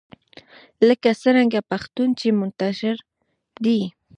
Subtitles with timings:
[0.87, 2.95] لکه څرنګه پښتون چې منتشر
[3.63, 3.79] دی